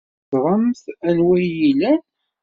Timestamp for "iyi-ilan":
1.47-2.01